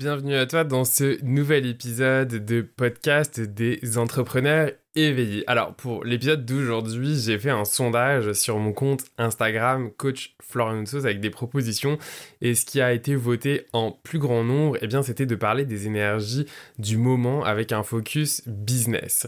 Bienvenue 0.00 0.34
à 0.34 0.46
toi 0.46 0.64
dans 0.64 0.86
ce 0.86 1.22
nouvel 1.22 1.66
épisode 1.66 2.46
de 2.46 2.62
podcast 2.62 3.38
des 3.38 3.98
entrepreneurs 3.98 4.70
éveillés. 4.94 5.44
Alors 5.46 5.74
pour 5.74 6.04
l'épisode 6.04 6.46
d'aujourd'hui, 6.46 7.20
j'ai 7.20 7.38
fait 7.38 7.50
un 7.50 7.66
sondage 7.66 8.32
sur 8.32 8.56
mon 8.56 8.72
compte 8.72 9.02
Instagram 9.18 9.90
coach 9.98 10.36
Florian 10.40 10.84
avec 10.94 11.20
des 11.20 11.28
propositions 11.28 11.98
et 12.40 12.54
ce 12.54 12.64
qui 12.64 12.80
a 12.80 12.94
été 12.94 13.14
voté 13.14 13.66
en 13.74 13.92
plus 13.92 14.18
grand 14.18 14.42
nombre, 14.42 14.78
eh 14.80 14.86
bien 14.86 15.02
c'était 15.02 15.26
de 15.26 15.34
parler 15.34 15.66
des 15.66 15.86
énergies 15.86 16.46
du 16.78 16.96
moment 16.96 17.44
avec 17.44 17.70
un 17.70 17.82
focus 17.82 18.40
business. 18.48 19.26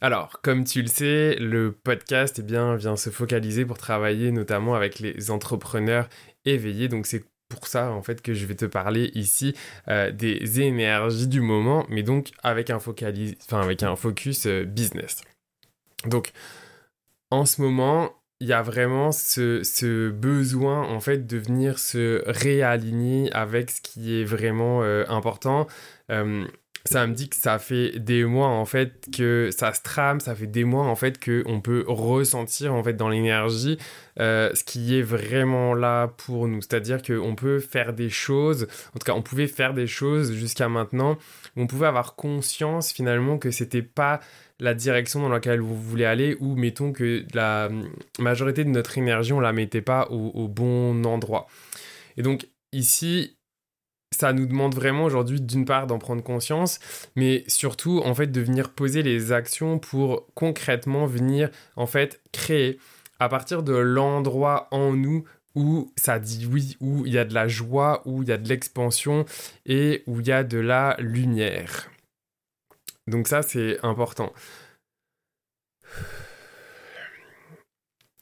Alors, 0.00 0.40
comme 0.42 0.64
tu 0.64 0.82
le 0.82 0.88
sais, 0.88 1.36
le 1.36 1.70
podcast 1.70 2.40
eh 2.40 2.76
vient 2.76 2.96
se 2.96 3.10
focaliser 3.10 3.64
pour 3.64 3.78
travailler 3.78 4.32
notamment 4.32 4.74
avec 4.74 4.98
les 4.98 5.30
entrepreneurs 5.30 6.08
éveillés. 6.44 6.88
Donc, 6.88 7.06
c'est 7.06 7.24
pour 7.52 7.66
ça 7.66 7.90
en 7.90 8.02
fait 8.02 8.22
que 8.22 8.32
je 8.32 8.46
vais 8.46 8.54
te 8.54 8.64
parler 8.64 9.10
ici 9.14 9.54
euh, 9.88 10.10
des 10.10 10.62
énergies 10.62 11.28
du 11.28 11.42
moment, 11.42 11.84
mais 11.90 12.02
donc 12.02 12.30
avec 12.42 12.70
un, 12.70 12.76
enfin, 12.76 13.60
avec 13.60 13.82
un 13.82 13.94
focus 13.94 14.46
euh, 14.46 14.64
business. 14.64 15.20
Donc 16.06 16.32
en 17.30 17.44
ce 17.44 17.60
moment, 17.60 18.12
il 18.40 18.48
y 18.48 18.52
a 18.54 18.62
vraiment 18.62 19.12
ce, 19.12 20.08
besoin 20.08 20.82
en 20.88 21.00
fait 21.00 21.26
de 21.26 21.36
venir 21.36 21.78
se 21.78 22.22
réaligner 22.26 23.30
avec 23.32 23.70
ce 23.70 23.80
qui 23.82 24.20
est 24.20 24.24
vraiment 24.24 24.82
euh, 24.82 25.04
important 25.08 25.66
ça 26.84 27.06
me 27.06 27.14
dit 27.14 27.28
que 27.28 27.36
ça 27.36 27.58
fait 27.58 27.98
des 27.98 28.24
mois 28.24 28.48
en 28.48 28.64
fait 28.64 29.08
que 29.16 29.50
ça 29.56 29.72
se 29.72 29.82
trame, 29.82 30.20
ça 30.20 30.34
fait 30.34 30.46
des 30.46 30.64
mois 30.64 30.84
en 30.84 30.96
fait 30.96 31.18
que 31.18 31.42
on 31.46 31.60
peut 31.60 31.84
ressentir 31.86 32.74
en 32.74 32.82
fait 32.82 32.94
dans 32.94 33.08
l'énergie 33.08 33.78
euh, 34.18 34.50
ce 34.54 34.64
qui 34.64 34.98
est 34.98 35.02
vraiment 35.02 35.74
là 35.74 36.08
pour 36.08 36.48
nous. 36.48 36.60
C'est-à-dire 36.60 37.02
qu'on 37.02 37.34
peut 37.34 37.60
faire 37.60 37.92
des 37.92 38.10
choses, 38.10 38.66
en 38.94 38.98
tout 38.98 39.04
cas 39.04 39.14
on 39.14 39.22
pouvait 39.22 39.46
faire 39.46 39.74
des 39.74 39.86
choses 39.86 40.32
jusqu'à 40.32 40.68
maintenant, 40.68 41.18
on 41.56 41.66
pouvait 41.66 41.86
avoir 41.86 42.16
conscience 42.16 42.92
finalement 42.92 43.38
que 43.38 43.50
c'était 43.50 43.82
pas 43.82 44.20
la 44.58 44.74
direction 44.74 45.20
dans 45.20 45.28
laquelle 45.28 45.60
vous 45.60 45.80
voulez 45.80 46.04
aller 46.04 46.36
ou 46.40 46.56
mettons 46.56 46.92
que 46.92 47.24
la 47.34 47.68
majorité 48.18 48.64
de 48.64 48.70
notre 48.70 48.98
énergie 48.98 49.32
on 49.32 49.40
la 49.40 49.52
mettait 49.52 49.82
pas 49.82 50.08
au 50.10 50.48
bon 50.48 51.04
endroit. 51.04 51.46
Et 52.16 52.22
donc 52.22 52.46
ici 52.72 53.36
ça 54.22 54.32
nous 54.32 54.46
demande 54.46 54.72
vraiment 54.72 55.02
aujourd'hui 55.02 55.40
d'une 55.40 55.64
part 55.64 55.88
d'en 55.88 55.98
prendre 55.98 56.22
conscience, 56.22 56.78
mais 57.16 57.42
surtout 57.48 58.00
en 58.04 58.14
fait 58.14 58.28
de 58.28 58.40
venir 58.40 58.72
poser 58.72 59.02
les 59.02 59.32
actions 59.32 59.80
pour 59.80 60.32
concrètement 60.34 61.06
venir 61.06 61.50
en 61.74 61.88
fait 61.88 62.22
créer 62.30 62.78
à 63.18 63.28
partir 63.28 63.64
de 63.64 63.74
l'endroit 63.74 64.68
en 64.70 64.92
nous 64.92 65.24
où 65.56 65.92
ça 65.96 66.20
dit 66.20 66.46
oui, 66.46 66.76
où 66.80 67.04
il 67.04 67.12
y 67.12 67.18
a 67.18 67.24
de 67.24 67.34
la 67.34 67.48
joie, 67.48 68.00
où 68.04 68.22
il 68.22 68.28
y 68.28 68.32
a 68.32 68.38
de 68.38 68.48
l'expansion 68.48 69.24
et 69.66 70.04
où 70.06 70.20
il 70.20 70.28
y 70.28 70.32
a 70.32 70.44
de 70.44 70.58
la 70.58 70.94
lumière. 71.00 71.90
Donc 73.08 73.26
ça 73.26 73.42
c'est 73.42 73.84
important. 73.84 74.32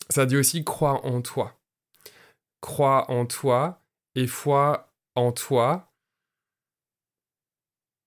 Ça 0.09 0.25
dit 0.25 0.39
aussi 0.39 0.65
crois 0.65 1.05
en 1.05 1.21
toi. 1.21 1.61
Crois 2.63 3.11
en 3.11 3.27
toi 3.27 3.83
et 4.15 4.27
foi 4.27 4.91
en 5.15 5.33
toi, 5.33 5.90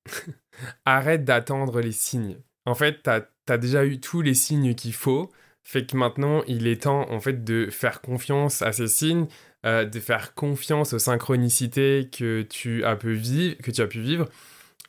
arrête 0.86 1.26
d'attendre 1.26 1.82
les 1.82 1.92
signes. 1.92 2.38
En 2.66 2.76
fait, 2.76 3.02
t'as 3.04 3.22
as 3.50 3.58
déjà 3.58 3.86
eu 3.86 4.00
tous 4.00 4.22
les 4.22 4.34
signes 4.34 4.74
qu'il 4.74 4.94
faut, 4.94 5.32
fait 5.64 5.86
que 5.86 5.98
maintenant, 5.98 6.44
il 6.48 6.68
est 6.68 6.84
temps, 6.84 7.10
en 7.12 7.20
fait, 7.20 7.44
de 7.44 7.70
faire 7.70 8.02
confiance 8.02 8.62
à 8.62 8.72
ces 8.72 8.88
signes, 8.88 9.28
euh, 9.66 9.86
de 9.86 10.00
faire 10.00 10.34
confiance 10.34 10.94
aux 10.94 11.00
synchronicités 11.00 12.10
que 12.12 12.42
tu, 12.42 12.84
as 12.84 12.96
pu 12.96 13.14
vivre, 13.14 13.56
que 13.62 13.72
tu 13.72 13.82
as 13.82 13.88
pu 13.88 14.02
vivre, 14.02 14.28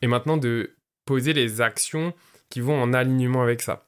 et 0.03 0.07
maintenant 0.09 0.37
de 0.37 0.75
poser 1.05 1.33
les 1.33 1.61
actions 1.61 2.13
qui 2.51 2.61
vont 2.61 2.81
en 2.81 2.93
alignement 2.93 3.43
avec 3.43 3.63
ça. 3.63 3.87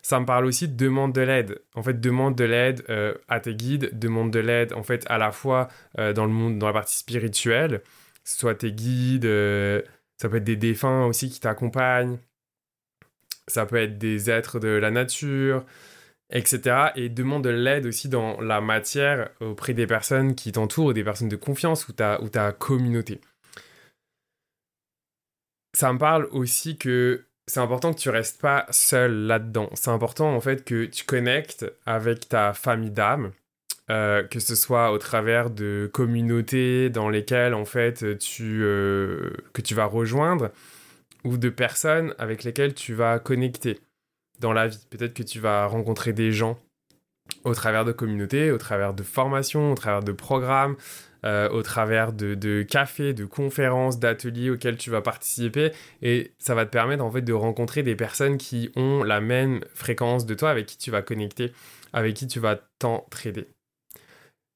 Ça 0.00 0.18
me 0.18 0.26
parle 0.26 0.46
aussi 0.46 0.68
de 0.68 0.74
demande 0.74 1.12
de 1.12 1.20
l'aide. 1.20 1.62
En 1.74 1.82
fait, 1.82 2.00
demande 2.00 2.34
de 2.34 2.44
l'aide 2.44 2.82
euh, 2.88 3.14
à 3.28 3.38
tes 3.38 3.54
guides, 3.54 3.90
demande 3.98 4.30
de 4.30 4.40
l'aide, 4.40 4.72
en 4.72 4.82
fait, 4.82 5.04
à 5.08 5.18
la 5.18 5.32
fois 5.32 5.68
euh, 5.98 6.12
dans 6.12 6.24
le 6.24 6.32
monde, 6.32 6.58
dans 6.58 6.66
la 6.66 6.72
partie 6.72 6.96
spirituelle, 6.96 7.82
soit 8.24 8.54
tes 8.54 8.72
guides, 8.72 9.26
ça 10.22 10.28
peut 10.28 10.36
être 10.36 10.44
des 10.44 10.56
défunts 10.56 11.06
aussi 11.06 11.28
qui 11.30 11.40
t'accompagnent, 11.40 12.18
ça 13.48 13.66
peut 13.66 13.74
être 13.74 13.98
des 13.98 14.30
êtres 14.30 14.60
de 14.60 14.68
la 14.68 14.92
nature, 14.92 15.66
etc. 16.30 16.92
Et 16.94 17.08
demande 17.08 17.42
de 17.42 17.50
l'aide 17.50 17.86
aussi 17.86 18.08
dans 18.08 18.40
la 18.40 18.60
matière 18.60 19.30
auprès 19.40 19.74
des 19.74 19.88
personnes 19.88 20.36
qui 20.36 20.52
t'entourent, 20.52 20.94
des 20.94 21.02
personnes 21.02 21.28
de 21.28 21.34
confiance 21.34 21.88
ou 21.88 21.92
ta, 21.92 22.52
communauté. 22.52 23.20
Ça 25.74 25.92
me 25.92 25.98
parle 25.98 26.28
aussi 26.30 26.76
que 26.78 27.26
c'est 27.48 27.58
important 27.58 27.92
que 27.92 27.98
tu 27.98 28.08
restes 28.08 28.40
pas 28.40 28.66
seul 28.70 29.26
là-dedans. 29.26 29.70
C'est 29.74 29.90
important 29.90 30.32
en 30.32 30.40
fait 30.40 30.64
que 30.64 30.84
tu 30.84 31.04
connectes 31.04 31.66
avec 31.84 32.28
ta 32.28 32.52
famille 32.52 32.92
d'âme, 32.92 33.32
euh, 33.90 34.22
que 34.22 34.38
ce 34.40 34.54
soit 34.54 34.92
au 34.92 34.98
travers 34.98 35.50
de 35.50 35.90
communautés 35.92 36.88
dans 36.88 37.08
lesquelles 37.08 37.54
en 37.54 37.64
fait 37.64 38.18
tu 38.18 38.62
euh, 38.62 39.32
que 39.52 39.60
tu 39.60 39.74
vas 39.74 39.86
rejoindre 39.86 40.50
ou 41.24 41.36
de 41.36 41.48
personnes 41.48 42.14
avec 42.18 42.44
lesquelles 42.44 42.74
tu 42.74 42.94
vas 42.94 43.18
connecter 43.18 43.80
dans 44.40 44.52
la 44.52 44.68
vie. 44.68 44.86
Peut-être 44.90 45.14
que 45.14 45.22
tu 45.22 45.40
vas 45.40 45.66
rencontrer 45.66 46.12
des 46.12 46.32
gens 46.32 46.58
au 47.44 47.54
travers 47.54 47.84
de 47.84 47.92
communautés, 47.92 48.50
au 48.50 48.58
travers 48.58 48.94
de 48.94 49.02
formations, 49.02 49.72
au 49.72 49.74
travers 49.74 50.02
de 50.02 50.12
programmes, 50.12 50.76
euh, 51.24 51.48
au 51.50 51.62
travers 51.62 52.12
de, 52.12 52.62
cafés, 52.62 53.14
de 53.14 53.24
conférences, 53.24 53.98
d'ateliers 53.98 54.50
auxquels 54.50 54.76
tu 54.76 54.90
vas 54.90 55.02
participer. 55.02 55.72
Et 56.02 56.32
ça 56.38 56.54
va 56.54 56.66
te 56.66 56.70
permettre 56.70 57.04
en 57.04 57.10
fait 57.10 57.22
de 57.22 57.32
rencontrer 57.32 57.82
des 57.82 57.94
personnes 57.94 58.38
qui 58.38 58.70
ont 58.76 59.02
la 59.02 59.20
même 59.20 59.60
fréquence 59.74 60.26
de 60.26 60.34
toi, 60.34 60.50
avec 60.50 60.66
qui 60.66 60.78
tu 60.78 60.90
vas 60.90 61.02
connecter, 61.02 61.52
avec 61.92 62.14
qui 62.14 62.26
tu 62.26 62.40
vas 62.40 62.56
t'entraider. 62.78 63.48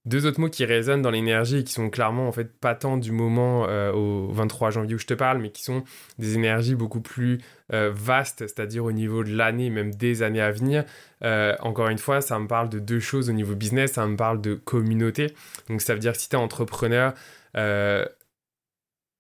Deux 0.07 0.25
autres 0.25 0.41
mots 0.41 0.49
qui 0.49 0.65
résonnent 0.65 1.03
dans 1.03 1.11
l'énergie 1.11 1.59
et 1.59 1.65
qui 1.65 1.73
sont 1.73 1.91
clairement 1.91 2.29
en 2.29 2.33
fait 2.33 2.57
pas 2.61 2.77
tant 2.77 2.97
du 2.97 3.11
moment 3.11 3.67
euh, 3.69 3.91
au 3.93 4.31
23 4.31 4.71
janvier 4.71 4.95
où 4.95 4.99
je 4.99 5.07
te 5.07 5.15
parle, 5.15 5.39
mais 5.39 5.51
qui 5.51 5.65
sont 5.65 5.83
des 6.21 6.37
énergies 6.37 6.77
beaucoup 6.77 7.01
plus 7.01 7.39
euh, 7.73 7.91
vastes, 7.93 8.47
c'est-à-dire 8.47 8.85
au 8.85 8.93
niveau 8.93 9.25
de 9.25 9.37
l'année, 9.37 9.69
même 9.69 9.93
des 9.93 10.23
années 10.23 10.41
à 10.41 10.53
venir. 10.53 10.85
Euh, 11.25 11.57
encore 11.59 11.89
une 11.89 11.99
fois, 11.99 12.21
ça 12.21 12.39
me 12.39 12.47
parle 12.47 12.69
de 12.69 12.79
deux 12.79 13.01
choses 13.01 13.29
au 13.29 13.33
niveau 13.33 13.57
business, 13.57 13.95
ça 13.95 14.07
me 14.07 14.17
parle 14.17 14.41
de 14.41 14.55
communauté. 14.55 15.35
Donc 15.69 15.83
ça 15.83 15.93
veut 15.93 16.01
dire 16.01 16.13
que 16.13 16.19
si 16.19 16.29
tu 16.29 16.37
es 16.37 16.39
entrepreneur, 16.39 17.13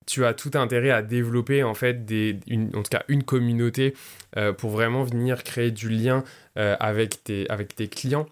tu 0.06 0.24
as 0.24 0.34
tout 0.34 0.52
intérêt 0.54 0.90
à 0.90 1.02
développer 1.02 1.64
en 1.64 1.74
fait 1.74 2.04
des, 2.04 2.38
en 2.74 2.82
tout 2.84 2.90
cas 2.90 3.02
une 3.08 3.24
communauté 3.24 3.94
pour 4.58 4.70
vraiment 4.70 5.02
venir 5.02 5.42
créer 5.42 5.72
du 5.72 5.88
lien 5.88 6.22
avec, 6.54 7.24
tes, 7.24 7.50
avec 7.50 7.74
tes 7.74 7.88
clients 7.88 8.28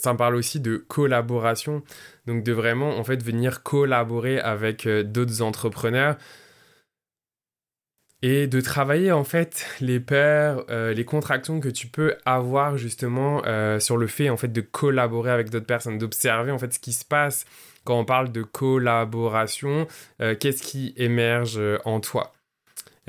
ça 0.00 0.12
me 0.12 0.18
parle 0.18 0.36
aussi 0.36 0.60
de 0.60 0.76
collaboration, 0.76 1.82
donc 2.26 2.42
de 2.42 2.52
vraiment 2.52 2.96
en 2.98 3.04
fait 3.04 3.22
venir 3.22 3.62
collaborer 3.62 4.38
avec 4.40 4.86
euh, 4.86 5.02
d'autres 5.02 5.42
entrepreneurs. 5.42 6.16
Et 8.22 8.46
de 8.46 8.60
travailler 8.60 9.12
en 9.12 9.24
fait 9.24 9.66
les 9.80 9.98
peurs, 9.98 10.66
euh, 10.68 10.92
les 10.92 11.06
contractions 11.06 11.58
que 11.58 11.70
tu 11.70 11.86
peux 11.86 12.16
avoir 12.26 12.76
justement 12.76 13.42
euh, 13.46 13.80
sur 13.80 13.96
le 13.96 14.06
fait 14.06 14.28
en 14.28 14.36
fait 14.36 14.52
de 14.52 14.60
collaborer 14.60 15.30
avec 15.30 15.48
d'autres 15.48 15.66
personnes, 15.66 15.96
d'observer 15.96 16.50
en 16.50 16.58
fait 16.58 16.74
ce 16.74 16.78
qui 16.78 16.92
se 16.92 17.04
passe. 17.04 17.46
Quand 17.84 17.98
on 17.98 18.04
parle 18.04 18.30
de 18.30 18.42
collaboration, 18.42 19.86
qu'est-ce 20.18 20.62
qui 20.62 20.92
émerge 20.98 21.58
en 21.86 22.00
toi? 22.00 22.34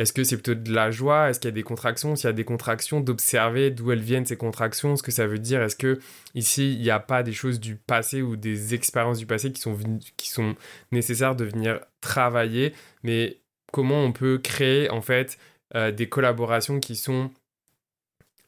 Est-ce 0.02 0.14
que 0.14 0.24
c'est 0.24 0.36
plutôt 0.36 0.56
de 0.56 0.74
la 0.74 0.90
joie? 0.90 1.30
Est-ce 1.30 1.40
qu'il 1.40 1.50
y 1.50 1.54
a 1.54 1.56
des 1.56 1.62
contractions? 1.62 2.16
S'il 2.16 2.26
y 2.26 2.30
a 2.30 2.34
des 2.34 2.44
contractions, 2.44 3.02
d'observer 3.02 3.70
d'où 3.70 3.92
elles 3.92 4.02
viennent 4.02 4.26
ces 4.26 4.36
contractions, 4.36 4.96
ce 4.96 5.04
que 5.04 5.12
ça 5.12 5.28
veut 5.28 5.38
dire? 5.38 5.62
Est-ce 5.62 5.76
que 5.76 6.00
ici, 6.34 6.74
il 6.74 6.82
n'y 6.82 6.90
a 6.90 7.00
pas 7.00 7.22
des 7.22 7.34
choses 7.34 7.60
du 7.60 7.76
passé 7.76 8.24
ou 8.24 8.36
des 8.36 8.74
expériences 8.74 9.20
du 9.20 9.28
passé 9.28 9.52
qui 9.52 9.62
sont, 10.30 10.56
nécessaires 10.92 11.36
de 11.36 11.46
venir 11.46 11.82
travailler? 12.02 12.74
Mais 13.04 13.38
comment 13.72 14.04
on 14.04 14.12
peut 14.12 14.40
créer 14.40 14.90
en 14.90 15.02
fait 15.02 15.38
euh, 15.76 15.92
des 15.92 16.10
collaborations 16.10 16.80
qui 16.80 16.96
sont 16.96 17.30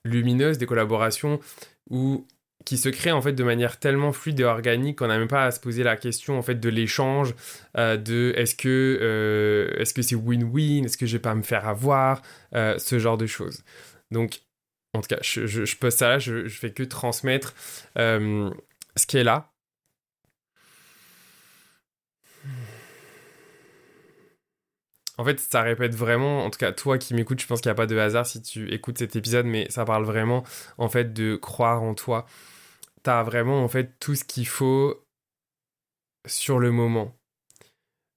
lumineuses, 0.04 0.58
des 0.58 0.66
collaborations 0.66 1.40
où 1.92 2.26
qui 2.66 2.78
se 2.78 2.90
crée 2.90 3.12
en 3.12 3.22
fait 3.22 3.34
de 3.34 3.44
manière 3.44 3.80
tellement 3.80 4.12
fluide 4.12 4.40
et 4.40 4.44
organique 4.44 5.00
qu'on 5.00 5.08
n'a 5.08 5.18
même 5.18 5.28
pas 5.28 5.46
à 5.46 5.52
se 5.52 5.60
poser 5.60 5.84
la 5.84 5.98
question 5.98 6.38
en 6.38 6.42
fait 6.42 6.56
de 6.56 6.70
l'échange 6.70 7.34
euh, 7.78 7.98
de 7.98 8.34
est-ce 8.36 8.56
que 8.56 9.00
euh, 9.02 9.74
est-ce 9.80 9.94
que 9.94 10.02
c'est 10.02 10.16
win-win 10.16 10.86
est-ce 10.86 10.98
que 10.98 11.06
je 11.06 11.14
vais 11.14 11.22
pas 11.22 11.36
me 11.36 11.44
faire 11.44 11.68
avoir 11.68 12.22
euh, 12.56 12.78
ce 12.78 13.00
genre 13.00 13.18
de 13.18 13.28
choses. 13.28 13.64
Donc 14.12 14.42
en 14.94 15.02
tout 15.02 15.08
cas 15.08 15.20
je, 15.22 15.46
je, 15.46 15.66
je 15.66 15.78
pose 15.78 15.94
ça 15.94 16.10
là 16.10 16.20
je, 16.20 16.48
je 16.48 16.60
fais 16.60 16.72
que 16.72 16.84
transmettre 16.84 17.54
ce 17.96 19.06
qui 19.08 19.18
est 19.18 19.24
là 19.24 19.53
En 25.18 25.26
fait, 25.26 25.40
ça 25.40 25.62
répète 25.62 25.94
vraiment, 25.96 26.46
en 26.46 26.50
tout 26.50 26.58
cas 26.58 26.72
toi 26.72 26.98
qui 26.98 27.14
m'écoutes, 27.14 27.40
je 27.42 27.48
pense 27.48 27.62
qu'il 27.62 27.70
n'y 27.70 27.74
a 27.74 27.76
pas 27.76 27.86
de 27.86 27.98
hasard 27.98 28.26
si 28.26 28.42
tu 28.42 28.72
écoutes 28.74 28.98
cet 28.98 29.16
épisode, 29.16 29.46
mais 29.46 29.70
ça 29.70 29.86
parle 29.86 30.06
vraiment 30.06 30.44
en 30.78 30.90
fait 30.90 31.14
de 31.14 31.36
croire 31.36 31.84
en 31.84 31.94
toi, 31.94 32.26
t'as 33.04 33.22
vraiment 33.24 33.64
en 33.64 33.68
fait 33.68 34.00
tout 34.00 34.16
ce 34.16 34.24
qu'il 34.24 34.48
faut 34.48 35.06
sur 36.26 36.60
le 36.60 36.72
moment. 36.72 37.16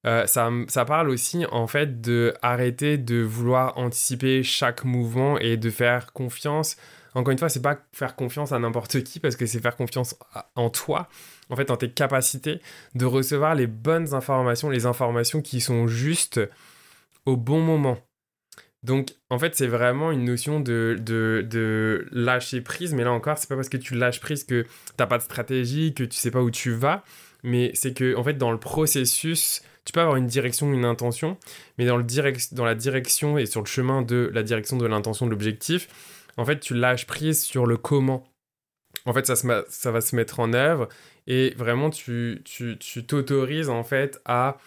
Euh, 0.06 0.24
ça, 0.26 0.84
parle 0.84 1.10
aussi 1.10 1.44
en 1.50 1.66
fait 1.66 2.00
de 2.00 2.32
arrêter 2.40 2.96
de 2.96 3.22
vouloir 3.22 3.76
anticiper 3.76 4.44
chaque 4.44 4.84
mouvement 4.84 5.38
et 5.38 5.56
de 5.56 5.68
faire 5.68 6.12
confiance. 6.12 6.76
Encore 7.14 7.32
une 7.32 7.38
fois, 7.38 7.48
c'est 7.48 7.62
pas 7.62 7.78
faire 7.92 8.14
confiance 8.14 8.52
à 8.52 8.58
n'importe 8.58 9.02
qui 9.02 9.18
parce 9.18 9.36
que 9.36 9.46
c'est 9.46 9.60
faire 9.60 9.74
confiance 9.74 10.14
en 10.54 10.70
toi, 10.70 11.08
en 11.50 11.56
fait, 11.56 11.70
en 11.70 11.76
tes 11.76 11.90
capacités 11.90 12.60
de 12.94 13.04
recevoir 13.04 13.54
les 13.54 13.66
bonnes 13.66 14.14
informations, 14.14 14.70
les 14.70 14.86
informations 14.86 15.42
qui 15.42 15.60
sont 15.60 15.88
justes 15.88 16.40
au 17.26 17.36
bon 17.36 17.60
moment. 17.60 17.98
Donc, 18.82 19.14
en 19.30 19.38
fait, 19.38 19.56
c'est 19.56 19.66
vraiment 19.66 20.12
une 20.12 20.24
notion 20.24 20.60
de, 20.60 20.96
de, 21.00 22.06
lâcher 22.12 22.60
prise. 22.60 22.94
Mais 22.94 23.02
là 23.04 23.12
encore, 23.12 23.36
c'est 23.36 23.48
pas 23.48 23.56
parce 23.56 23.68
que 23.68 23.76
tu 23.76 23.94
lâches 23.96 24.20
prise 24.20 24.44
que 24.44 24.64
t'as 24.96 25.06
pas 25.06 25.18
de 25.18 25.24
stratégie, 25.24 25.92
que 25.92 26.04
tu 26.04 26.16
sais 26.16 26.30
pas 26.30 26.40
où 26.40 26.50
tu 26.50 26.70
vas. 26.70 27.02
Mais 27.42 27.72
c'est 27.74 27.92
que, 27.92 28.16
en 28.16 28.22
fait, 28.22 28.34
dans 28.34 28.52
le 28.52 28.58
processus, 28.58 29.62
tu 29.84 29.92
peux 29.92 30.00
avoir 30.00 30.16
une 30.16 30.26
direction, 30.26 30.72
une 30.72 30.84
intention. 30.84 31.36
Mais 31.78 31.86
dans, 31.86 31.96
le 31.96 32.04
direct, 32.04 32.54
dans 32.54 32.64
la 32.64 32.76
direction 32.76 33.38
et 33.38 33.46
sur 33.46 33.60
le 33.60 33.66
chemin 33.66 34.02
de 34.02 34.30
la 34.32 34.44
direction 34.44 34.76
de 34.76 34.86
l'intention, 34.86 35.26
de 35.26 35.32
l'objectif, 35.32 35.88
en 36.36 36.44
fait, 36.44 36.60
tu 36.60 36.74
lâches 36.74 37.06
prise 37.06 37.42
sur 37.42 37.66
le 37.66 37.76
comment. 37.76 38.24
En 39.04 39.12
fait, 39.12 39.26
ça, 39.26 39.34
se, 39.34 39.64
ça 39.68 39.90
va 39.90 40.00
se 40.00 40.14
mettre 40.14 40.38
en 40.38 40.52
œuvre. 40.52 40.88
Et 41.26 41.54
vraiment, 41.56 41.90
tu 41.90 42.42
t'autorises, 43.08 43.66
tu, 43.66 43.72
en 43.72 43.82
fait, 43.82 44.20
à 44.24 44.58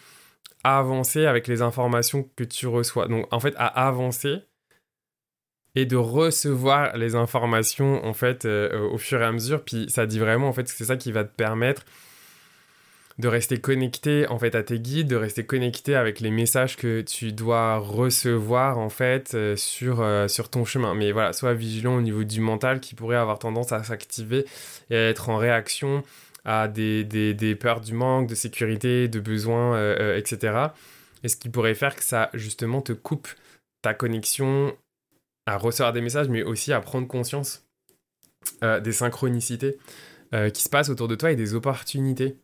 avancer 0.64 1.26
avec 1.26 1.46
les 1.48 1.62
informations 1.62 2.28
que 2.36 2.44
tu 2.44 2.66
reçois. 2.66 3.08
Donc 3.08 3.26
en 3.30 3.40
fait, 3.40 3.54
à 3.56 3.66
avancer 3.66 4.42
et 5.74 5.86
de 5.86 5.96
recevoir 5.96 6.96
les 6.96 7.14
informations 7.14 8.04
en 8.04 8.12
fait 8.12 8.44
euh, 8.44 8.88
au 8.90 8.98
fur 8.98 9.20
et 9.20 9.24
à 9.24 9.32
mesure. 9.32 9.62
Puis 9.64 9.86
ça 9.88 10.06
dit 10.06 10.18
vraiment 10.18 10.48
en 10.48 10.52
fait 10.52 10.68
c'est 10.68 10.84
ça 10.84 10.96
qui 10.96 11.12
va 11.12 11.24
te 11.24 11.34
permettre 11.34 11.84
de 13.18 13.28
rester 13.28 13.58
connecté 13.58 14.26
en 14.28 14.38
fait 14.38 14.54
à 14.54 14.62
tes 14.62 14.80
guides, 14.80 15.08
de 15.08 15.16
rester 15.16 15.44
connecté 15.44 15.94
avec 15.94 16.20
les 16.20 16.30
messages 16.30 16.76
que 16.76 17.02
tu 17.02 17.32
dois 17.32 17.76
recevoir 17.76 18.78
en 18.78 18.88
fait 18.88 19.34
euh, 19.34 19.56
sur, 19.56 20.00
euh, 20.00 20.26
sur 20.26 20.48
ton 20.48 20.64
chemin. 20.64 20.94
Mais 20.94 21.12
voilà, 21.12 21.32
sois 21.32 21.54
vigilant 21.54 21.96
au 21.96 22.00
niveau 22.00 22.24
du 22.24 22.40
mental 22.40 22.80
qui 22.80 22.94
pourrait 22.94 23.16
avoir 23.16 23.38
tendance 23.38 23.72
à 23.72 23.84
s'activer 23.84 24.46
et 24.88 24.96
à 24.96 25.08
être 25.08 25.28
en 25.28 25.36
réaction 25.36 26.02
à 26.44 26.68
des, 26.68 27.04
des, 27.04 27.54
peurs 27.54 27.80
du 27.80 27.92
manque, 27.92 28.28
de 28.28 28.34
sécurité, 28.34 29.08
de 29.08 29.20
besoins, 29.20 29.74
euh, 29.74 29.96
euh, 30.00 30.16
etc. 30.16 30.68
Et 31.22 31.28
ce 31.28 31.36
qui 31.36 31.48
pourrait 31.48 31.74
faire 31.74 31.94
que 31.94 32.04
ça, 32.04 32.30
justement, 32.34 32.80
te 32.82 32.92
coupe 32.92 33.28
ta 33.82 33.94
connexion 33.94 34.74
à 35.46 35.56
recevoir 35.56 35.92
des 35.92 36.00
messages, 36.00 36.28
mais 36.28 36.42
aussi 36.42 36.72
à 36.72 36.80
prendre 36.80 37.06
conscience 37.06 37.66
euh, 38.62 38.80
des 38.80 38.92
synchronicités 38.92 39.76
qui 40.54 40.62
se 40.62 40.68
passent 40.68 40.90
autour 40.90 41.08
de 41.08 41.16
toi 41.16 41.32
et 41.32 41.34
des 41.34 41.54
opportunités. 41.54 42.36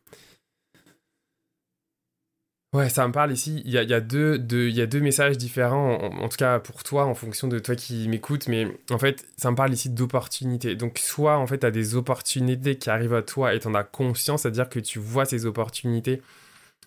Ouais, 2.72 2.90
ça 2.90 3.06
me 3.06 3.12
parle 3.12 3.32
ici. 3.32 3.62
Il 3.64 3.72
y 3.72 3.78
a, 3.78 4.00
deux 4.00 5.00
messages 5.00 5.38
différents, 5.38 5.94
en, 5.94 6.28
tout 6.28 6.36
cas 6.36 6.58
pour 6.60 6.82
toi, 6.82 7.06
en 7.06 7.14
fonction 7.14 7.48
de 7.48 7.58
toi 7.58 7.74
qui 7.74 8.08
m'écoutes. 8.08 8.48
Mais 8.48 8.66
en 8.90 8.98
fait, 8.98 9.26
ça 9.36 9.50
me 9.50 9.56
parle 9.56 9.72
ici 9.72 9.88
d'opportunités. 9.88 10.74
Donc, 10.74 10.98
soit 10.98 11.38
en 11.38 11.46
fait, 11.46 11.60
tu 11.60 11.66
as 11.66 11.70
des 11.70 11.94
opportunités 11.94 12.76
qui 12.76 12.90
arrivent 12.90 13.14
à 13.14 13.22
toi 13.22 13.54
et 13.54 13.60
tu 13.60 13.68
en 13.68 13.74
as 13.74 13.84
conscience, 13.84 14.42
c'est-à-dire 14.42 14.68
que 14.68 14.80
tu 14.80 14.98
vois 14.98 15.24
ces 15.24 15.46
opportunités, 15.46 16.22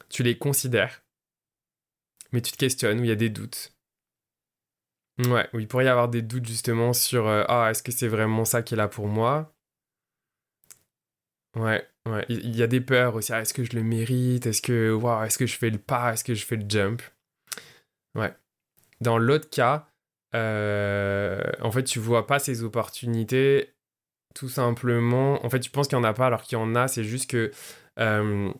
tu 0.09 0.23
les 0.23 0.37
considères, 0.37 1.01
mais 2.31 2.41
tu 2.41 2.51
te 2.51 2.57
questionnes, 2.57 2.99
ou 2.99 3.03
il 3.03 3.09
y 3.09 3.11
a 3.11 3.15
des 3.15 3.29
doutes. 3.29 3.73
Ouais, 5.27 5.49
où 5.53 5.59
il 5.59 5.67
pourrait 5.67 5.85
y 5.85 5.89
avoir 5.89 6.07
des 6.07 6.21
doutes 6.21 6.47
justement 6.47 6.93
sur 6.93 7.27
euh, 7.27 7.43
Ah, 7.49 7.69
est-ce 7.69 7.83
que 7.83 7.91
c'est 7.91 8.07
vraiment 8.07 8.45
ça 8.45 8.61
qui 8.63 8.73
est 8.75 8.77
là 8.77 8.87
pour 8.87 9.07
moi? 9.07 9.53
Ouais, 11.55 11.85
Ouais, 12.09 12.25
il 12.29 12.55
y 12.55 12.63
a 12.63 12.67
des 12.67 12.81
peurs 12.81 13.15
aussi. 13.15 13.33
Ah, 13.33 13.41
est-ce 13.41 13.53
que 13.53 13.63
je 13.63 13.75
le 13.75 13.83
mérite? 13.83 14.45
Est-ce 14.45 14.61
que, 14.61 14.91
wow, 14.91 15.23
est-ce 15.23 15.37
que 15.37 15.45
je 15.45 15.57
fais 15.57 15.69
le 15.69 15.77
pas? 15.77 16.13
Est-ce 16.13 16.23
que 16.23 16.33
je 16.33 16.45
fais 16.45 16.55
le 16.55 16.65
jump? 16.67 17.01
Ouais. 18.15 18.33
Dans 19.01 19.17
l'autre 19.17 19.49
cas, 19.49 19.87
euh, 20.35 21.41
en 21.61 21.71
fait, 21.71 21.83
tu 21.83 21.99
vois 21.99 22.27
pas 22.27 22.39
ces 22.39 22.63
opportunités 22.63 23.73
tout 24.35 24.49
simplement. 24.49 25.43
En 25.45 25.49
fait, 25.49 25.59
tu 25.59 25.69
penses 25.69 25.87
qu'il 25.87 25.97
y 25.97 26.01
en 26.01 26.03
a 26.03 26.13
pas 26.13 26.27
alors 26.27 26.43
qu'il 26.43 26.57
y 26.57 26.61
en 26.61 26.75
a. 26.75 26.87
C'est 26.87 27.03
juste 27.03 27.29
que. 27.29 27.51
Euh, 27.99 28.51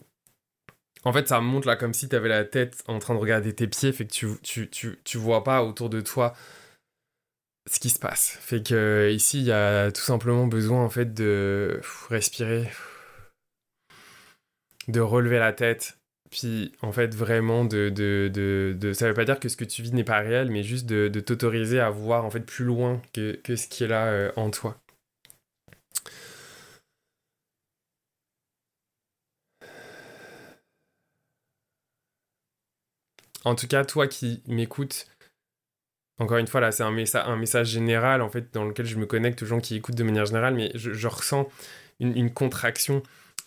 en 1.05 1.13
fait, 1.13 1.27
ça 1.27 1.39
monte 1.39 1.65
là 1.65 1.75
comme 1.75 1.93
si 1.93 2.09
tu 2.09 2.15
avais 2.15 2.29
la 2.29 2.43
tête 2.43 2.83
en 2.87 2.99
train 2.99 3.15
de 3.15 3.19
regarder 3.19 3.55
tes 3.55 3.67
pieds, 3.67 3.93
fait 3.93 4.05
que 4.05 4.11
tu, 4.11 4.27
tu, 4.43 4.69
tu, 4.69 4.99
tu 5.03 5.17
vois 5.17 5.43
pas 5.43 5.63
autour 5.63 5.89
de 5.89 6.01
toi 6.01 6.33
ce 7.69 7.79
qui 7.79 7.89
se 7.89 7.99
passe. 7.99 8.37
Fait 8.41 8.61
que 8.61 9.09
ici, 9.13 9.39
il 9.39 9.45
y 9.45 9.51
a 9.51 9.91
tout 9.91 10.01
simplement 10.01 10.47
besoin 10.47 10.83
en 10.83 10.89
fait 10.89 11.13
de 11.13 11.79
respirer, 12.09 12.69
de 14.89 14.99
relever 14.99 15.39
la 15.39 15.53
tête, 15.53 15.97
puis 16.31 16.73
en 16.81 16.91
fait 16.91 17.13
vraiment 17.15 17.65
de, 17.65 17.89
de, 17.89 18.29
de, 18.31 18.93
ça 18.93 19.07
veut 19.07 19.13
pas 19.13 19.25
dire 19.25 19.39
que 19.39 19.49
ce 19.49 19.57
que 19.57 19.65
tu 19.65 19.81
vis 19.81 19.93
n'est 19.93 20.03
pas 20.03 20.19
réel 20.19 20.49
mais 20.51 20.63
juste 20.63 20.85
de, 20.85 21.07
de 21.07 21.19
t'autoriser 21.19 21.79
à 21.79 21.89
voir 21.89 22.25
en 22.25 22.29
fait 22.29 22.41
plus 22.41 22.65
loin 22.65 23.01
que, 23.13 23.35
que 23.43 23.55
ce 23.55 23.67
qui 23.67 23.83
est 23.83 23.87
là 23.87 24.07
euh, 24.07 24.31
en 24.35 24.49
toi. 24.51 24.77
En 33.45 33.55
tout 33.55 33.67
cas 33.67 33.85
toi 33.85 34.07
qui 34.07 34.43
m'écoutes 34.47 35.07
encore 36.19 36.37
une 36.37 36.47
fois 36.47 36.61
là 36.61 36.71
c'est 36.71 36.83
un, 36.83 36.87
un 36.87 37.35
message 37.37 37.67
général 37.69 38.21
en 38.21 38.29
fait 38.29 38.53
dans 38.53 38.65
lequel 38.65 38.85
je 38.85 38.97
me 38.97 39.05
connecte 39.05 39.41
aux 39.43 39.45
gens 39.45 39.59
qui 39.59 39.75
écoutent 39.75 39.95
de 39.95 40.03
manière 40.03 40.25
générale 40.25 40.53
mais 40.55 40.71
je, 40.75 41.07
ressens 41.07 41.47
une, 41.99 42.15
une 42.17 42.33
contraction 42.33 43.01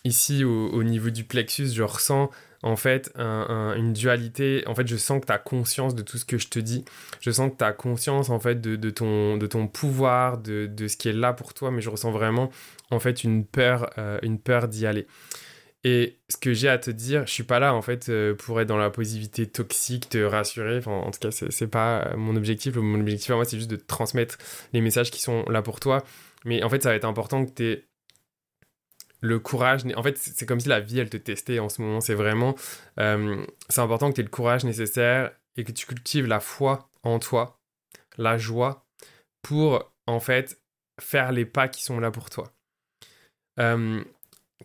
ici 0.05 0.43
au, 0.43 0.83
niveau 0.83 1.09
du 1.09 1.23
plexus, 1.23 1.67
je 1.67 1.83
ressens 1.83 2.29
en 2.61 2.75
fait 2.75 3.11
une 3.17 3.93
dualité. 3.93 4.63
En 4.67 4.75
fait, 4.75 4.87
je 4.87 4.95
sens 4.95 5.21
que 5.21 5.27
tu 5.27 5.33
as 5.33 5.37
conscience 5.37 5.95
de 5.95 6.01
tout 6.01 6.17
ce 6.17 6.25
que 6.25 6.37
je 6.37 6.47
te 6.47 6.59
dis. 6.59 6.85
Je 7.21 7.31
sens 7.31 7.51
que 7.51 7.57
tu 7.57 7.63
as 7.63 7.73
conscience 7.73 8.29
en 8.29 8.39
fait 8.39 8.59
de, 8.61 8.89
ton, 8.89 9.37
de 9.37 9.47
ton 9.47 9.67
pouvoir, 9.67 10.37
de, 10.37 10.69
ce 10.87 10.97
qui 10.97 11.09
est 11.09 11.13
là 11.13 11.33
pour 11.33 11.53
toi, 11.53 11.71
mais 11.71 11.81
je 11.81 11.89
ressens 11.89 12.11
vraiment 12.11 12.49
en 12.91 12.99
fait 12.99 13.23
une 13.23 13.45
peur, 13.45 13.89
euh, 13.97 14.19
une 14.23 14.39
peur 14.39 14.67
d'y 14.67 14.85
aller. 14.85 15.07
Et 15.85 16.19
ce 16.29 16.37
que 16.37 16.53
j'ai 16.53 16.69
à 16.69 16.77
te 16.77 16.91
dire, 16.91 17.27
je 17.27 17.33
suis 17.33 17.43
pas 17.43 17.59
là 17.59 17.73
en 17.73 17.81
fait 17.81 18.07
euh, 18.07 18.33
pour 18.33 18.61
être 18.61 18.69
dans 18.69 18.77
la 18.77 18.89
positivité 18.89 19.47
toxique, 19.47 20.07
te 20.09 20.17
rassurer. 20.23 20.79
En 20.85 21.11
tout 21.11 21.19
cas, 21.19 21.31
c'est 21.31 21.67
pas 21.67 22.15
mon 22.15 22.37
objectif. 22.37 22.75
Mon 22.77 23.01
objectif 23.01 23.29
à 23.31 23.35
moi, 23.35 23.43
c'est 23.43 23.57
juste 23.57 23.69
de 23.69 23.75
transmettre 23.75 24.37
les 24.71 24.79
messages 24.79 25.11
qui 25.11 25.21
sont 25.21 25.43
là 25.49 25.61
pour 25.61 25.81
toi. 25.81 26.03
Mais 26.45 26.63
en 26.63 26.69
fait, 26.69 26.81
ça 26.83 26.89
va 26.89 26.95
être 26.95 27.05
important 27.05 27.45
que 27.45 27.51
tu 27.51 27.63
aies 27.65 27.85
le 29.23 29.39
courage. 29.39 29.83
En 29.95 30.03
fait, 30.03 30.17
c'est 30.17 30.45
comme 30.45 30.59
si 30.59 30.67
la 30.67 30.81
vie, 30.81 30.99
elle 30.99 31.09
te 31.09 31.17
testait 31.17 31.59
en 31.59 31.69
ce 31.69 31.81
moment. 31.81 32.01
C'est 32.01 32.13
vraiment. 32.13 32.55
Euh, 32.99 33.45
c'est 33.69 33.79
important 33.79 34.09
que 34.09 34.15
tu 34.15 34.21
aies 34.21 34.25
le 34.25 34.29
courage 34.29 34.65
nécessaire 34.65 35.31
et 35.55 35.63
que 35.63 35.71
tu 35.71 35.85
cultives 35.85 36.27
la 36.27 36.41
foi 36.41 36.89
en 37.03 37.19
toi, 37.19 37.57
la 38.17 38.37
joie, 38.37 38.85
pour, 39.41 39.91
en 40.07 40.19
fait, 40.19 40.59
faire 41.01 41.31
les 41.31 41.45
pas 41.45 41.69
qui 41.69 41.83
sont 41.83 41.99
là 41.99 42.11
pour 42.11 42.29
toi. 42.29 42.51
Euh, 43.59 44.03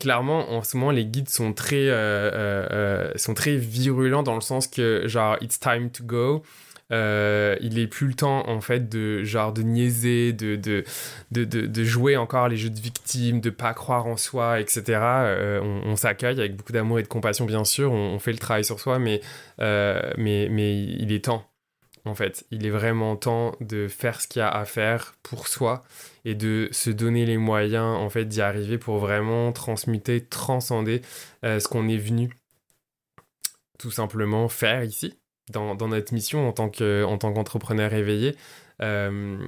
clairement, 0.01 0.51
en 0.51 0.63
ce 0.65 0.77
moment, 0.77 0.91
les 0.91 1.07
guides 1.07 1.29
sont 1.29 1.53
très, 1.53 1.89
euh, 1.89 3.17
sont 3.17 3.35
très 3.35 3.57
virulents 3.57 4.25
dans 4.25 4.35
le 4.35 4.41
sens 4.41 4.67
que, 4.67 5.07
genre, 5.07 5.37
it's 5.41 5.61
time 5.61 5.91
to 5.91 6.03
go. 6.03 6.43
Euh, 6.91 7.57
il 7.61 7.79
est 7.79 7.87
plus 7.87 8.07
le 8.07 8.15
temps 8.15 8.49
en 8.49 8.63
fait 8.63 8.89
de 8.89 9.23
genre 9.23 9.53
de 9.53 9.63
niaiser, 9.63 10.33
de, 10.33 10.57
de, 10.57 10.85
de, 11.33 11.45
de, 11.45 11.85
jouer 11.85 12.17
encore 12.17 12.49
les 12.49 12.57
jeux 12.57 12.71
de 12.71 12.81
victimes, 12.81 13.41
de 13.41 13.51
pas 13.51 13.75
croire 13.75 14.07
en 14.07 14.17
soi, 14.17 14.61
etc. 14.61 14.83
Euh, 14.89 15.61
on, 15.61 15.97
s'accueille 15.97 16.39
avec 16.39 16.57
beaucoup 16.57 16.73
d'amour 16.73 16.99
et 16.99 17.03
de 17.03 17.09
compassion 17.09 17.45
bien 17.45 17.65
sûr, 17.65 17.93
on, 17.93 18.19
fait 18.19 18.33
le 18.33 18.39
travail 18.39 18.65
sur 18.65 18.81
soi, 18.81 18.99
mais, 18.99 19.21
euh, 19.61 20.01
mais, 20.17 20.49
mais 20.51 20.83
il 20.83 21.13
est 21.13 21.25
temps 21.25 21.45
en 22.07 22.15
fait. 22.15 22.47
Il 22.51 22.65
est 22.65 22.71
vraiment 22.71 23.17
temps 23.17 23.55
de 23.61 23.87
faire 23.87 24.21
ce 24.21 24.29
qu'il 24.29 24.41
y 24.41 24.43
a 24.43 24.49
à 24.49 24.65
faire 24.65 25.15
pour 25.23 25.47
soi 25.47 25.83
et 26.25 26.35
de 26.35 26.69
se 26.73 26.89
donner 26.89 27.27
les 27.27 27.37
moyens 27.37 27.99
en 27.99 28.09
fait 28.09 28.25
d'y 28.25 28.41
arriver 28.41 28.79
pour 28.79 28.99
vraiment 28.99 29.53
transmuter, 29.53 30.25
transcender 30.25 31.03
ce 31.43 31.69
qu'on 31.69 31.89
est 31.89 31.99
venu 31.99 32.31
tout 33.79 33.91
simplement 33.91 34.49
faire 34.49 34.85
ici 34.85 35.19
dans, 35.51 35.75
notre 35.89 36.15
mission 36.15 36.49
en 36.49 36.53
tant 36.53 36.69
que 36.69 37.05
en 37.05 37.19
tant 37.19 37.33
qu'entrepreneur 37.33 37.93
éveillé. 37.95 38.37
Euh, 38.83 39.39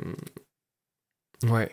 ouais. 1.44 1.70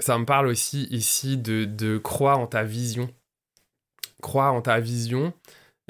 Ça 0.00 0.18
me 0.18 0.24
parle 0.24 0.48
aussi 0.48 0.84
ici 0.90 1.36
de, 1.38 1.64
de 1.64 1.98
croire 1.98 2.38
en 2.38 2.46
ta 2.46 2.64
vision. 2.64 3.08
Croire 4.20 4.54
en 4.54 4.62
ta 4.62 4.78
vision, 4.80 5.32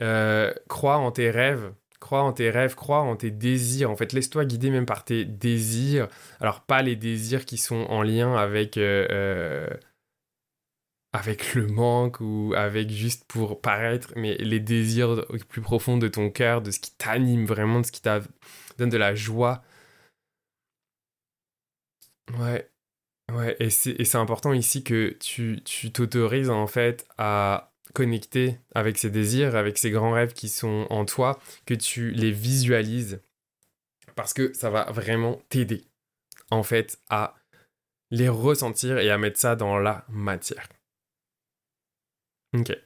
euh, 0.01 0.53
croire 0.69 1.01
en 1.01 1.11
tes 1.13 1.31
rêves, 1.31 1.73
croire 2.01 2.25
en 2.25 2.33
tes 2.33 2.51
rêves, 2.51 2.75
croire 2.75 3.05
en 3.05 3.17
tes 3.17 3.31
désirs. 3.31 3.91
En 3.91 3.97
fait, 3.97 4.13
laisse-toi 4.13 4.45
guider 4.45 4.71
même 4.71 4.87
par 4.87 5.05
tes 5.05 5.25
désirs. 5.25 6.09
Alors, 6.41 6.63
pas 6.63 6.83
les 6.83 6.97
désirs 6.97 7.45
qui 7.45 7.59
sont 7.59 7.87
en 7.89 8.03
lien 8.03 8.35
avec 8.35 8.77
euh, 8.77 9.69
avec 11.13 11.55
le 11.55 11.67
manque 11.67 12.21
ou 12.21 12.55
avec 12.57 12.91
juste 12.91 13.25
pour 13.27 13.61
paraître, 13.61 14.13
mais 14.17 14.35
les 14.37 14.61
désirs 14.61 15.27
plus 15.49 15.61
profonds 15.61 15.99
de 15.99 16.09
ton 16.09 16.31
cœur, 16.31 16.63
de 16.63 16.71
ce 16.71 16.81
qui 16.81 16.93
t'anime 16.93 17.47
vraiment, 17.47 17.81
de 17.81 17.87
ce 17.87 17.93
qui 17.93 18.03
te 18.03 18.21
donne 18.79 18.91
de 18.91 18.97
la 18.97 19.15
joie. 19.15 19.63
Ouais, 22.39 22.73
Ouais, 23.33 23.57
et 23.61 23.71
c'est 23.71 24.17
important 24.17 24.53
ici 24.53 24.85
que 24.85 25.17
tu 25.21 25.63
t'autorises 25.93 26.51
en 26.51 26.67
fait 26.67 27.07
à 27.17 27.73
connecter 27.95 28.59
avec 28.75 28.99
ces 28.99 29.11
désirs, 29.11 29.57
avec 29.57 29.79
ces 29.79 29.91
grands 29.91 30.13
rêves 30.13 30.33
qui 30.35 30.49
sont 30.49 30.87
en 30.91 31.05
toi, 31.05 31.39
que 31.65 31.75
tu 31.75 32.11
les 32.11 32.31
visualises 32.31 33.23
parce 34.17 34.35
que 34.35 34.53
ça 34.53 34.69
va 34.69 34.91
vraiment 34.91 35.41
t'aider 35.49 35.85
en 36.51 36.63
fait 36.63 36.99
à 37.09 37.35
les 38.11 38.29
ressentir 38.29 38.99
et 38.99 39.11
à 39.11 39.17
mettre 39.17 39.39
ça 39.39 39.57
dans 39.57 39.79
la 39.79 40.05
matière. 40.11 40.69
Ok. 42.55 42.77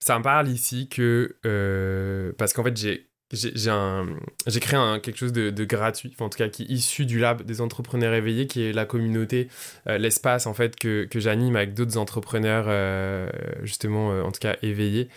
Ça 0.00 0.18
me 0.18 0.22
parle 0.22 0.48
ici 0.48 0.88
que 0.88 1.36
euh, 1.44 2.32
parce 2.38 2.52
qu'en 2.52 2.62
fait 2.62 2.76
j'ai 2.76 3.06
j'ai 3.30 4.60
créé 4.60 4.80
quelque 5.02 5.18
chose 5.18 5.34
de, 5.34 5.64
gratuit, 5.66 6.14
en 6.18 6.30
tout 6.30 6.38
cas 6.38 6.48
qui 6.48 6.62
est 6.62 6.70
issu 6.70 7.04
du 7.04 7.18
lab 7.18 7.42
des 7.42 7.60
entrepreneurs 7.60 8.14
éveillés, 8.14 8.46
qui 8.46 8.62
est 8.62 8.72
la 8.72 8.86
communauté, 8.86 9.48
euh, 9.86 9.98
l'espace 9.98 10.46
en 10.46 10.54
fait 10.54 10.76
que, 10.76 11.04
que 11.04 11.20
j'anime 11.20 11.54
avec 11.56 11.74
d'autres 11.74 11.98
entrepreneurs 11.98 12.64
euh, 12.68 13.28
justement 13.64 14.08
en 14.22 14.32
tout 14.32 14.40
cas 14.40 14.56
éveillés. 14.62 15.10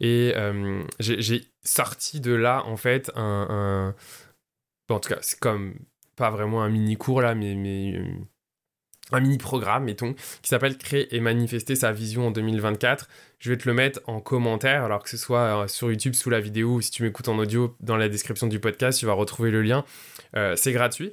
Et 0.00 0.32
j'ai 0.98 1.44
sorti 1.62 2.20
de 2.20 2.32
là 2.32 2.64
en 2.64 2.78
fait 2.78 3.10
un, 3.16 3.94
en 4.88 4.98
tout 4.98 5.10
cas 5.10 5.18
c'est 5.20 5.38
comme 5.38 5.74
pas 6.16 6.30
vraiment 6.30 6.62
un 6.62 6.70
mini 6.70 6.96
cours 6.96 7.20
là, 7.20 7.34
mais 7.34 7.54
un 9.12 9.20
mini 9.20 9.38
programme, 9.38 9.84
mettons, 9.84 10.14
qui 10.42 10.48
s'appelle 10.48 10.76
Créer 10.76 11.14
et 11.14 11.20
manifester 11.20 11.76
sa 11.76 11.92
vision 11.92 12.28
en 12.28 12.30
2024. 12.30 13.08
Je 13.38 13.50
vais 13.50 13.56
te 13.56 13.68
le 13.68 13.74
mettre 13.74 14.00
en 14.06 14.20
commentaire, 14.20 14.84
alors 14.84 15.02
que 15.02 15.08
ce 15.08 15.16
soit 15.16 15.62
euh, 15.62 15.68
sur 15.68 15.90
YouTube 15.90 16.14
sous 16.14 16.30
la 16.30 16.40
vidéo 16.40 16.74
ou 16.74 16.80
si 16.80 16.90
tu 16.90 17.02
m'écoutes 17.02 17.28
en 17.28 17.38
audio 17.38 17.74
dans 17.80 17.96
la 17.96 18.08
description 18.08 18.46
du 18.46 18.60
podcast, 18.60 18.98
tu 18.98 19.06
vas 19.06 19.12
retrouver 19.12 19.50
le 19.50 19.62
lien. 19.62 19.84
Euh, 20.36 20.56
c'est 20.56 20.72
gratuit 20.72 21.12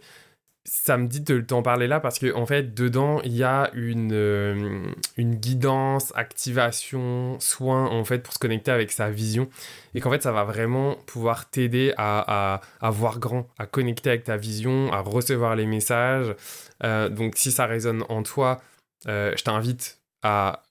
ça 0.66 0.98
me 0.98 1.08
dit 1.08 1.22
de 1.22 1.40
t'en 1.42 1.62
parler 1.62 1.88
là 1.88 2.00
parce 2.00 2.18
que 2.18 2.34
en 2.34 2.48
fait 2.48 2.74
dedans 2.74 3.22
il 3.24 3.34
y 3.34 3.44
a 3.44 3.70
une, 3.74 4.12
euh, 4.14 4.92
une 5.16 5.36
guidance, 5.36 6.12
activation, 6.16 7.40
soin 7.40 7.86
en 7.86 8.04
fait 8.04 8.20
pour 8.20 8.34
se 8.34 8.40
connecter 8.40 8.72
avec 8.72 8.92
sa 8.92 9.12
vision 9.12 9.48
et 9.94 10.02
qu'en 10.02 10.10
fait 10.10 10.24
ça 10.24 10.32
va 10.32 10.44
vraiment 10.44 10.96
pouvoir 11.06 11.50
t'aider 11.50 11.94
à, 11.98 12.62
à, 12.82 12.90
voir 12.90 13.20
grand, 13.20 13.48
à 13.60 13.68
connecter 13.68 14.10
avec 14.10 14.24
ta 14.24 14.38
vision, 14.38 14.92
à 14.92 15.02
recevoir 15.02 15.56
les 15.56 15.68
messages. 15.68 16.36
Euh, 16.84 17.10
donc 17.10 17.36
si 17.36 17.52
ça 17.52 17.68
résonne 17.68 18.04
en 18.10 18.24
toi, 18.24 18.60
euh, 19.08 19.34
je 19.38 19.44
t'invite 19.44 20.00
à 20.24 20.64